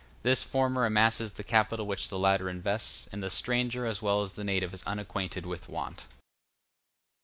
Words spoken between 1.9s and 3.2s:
the latter invests,